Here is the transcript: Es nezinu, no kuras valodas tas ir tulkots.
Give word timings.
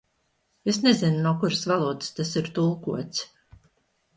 Es 0.71 0.79
nezinu, 0.85 1.19
no 1.25 1.33
kuras 1.43 1.61
valodas 1.73 2.09
tas 2.21 2.33
ir 2.41 2.51
tulkots. 2.57 3.25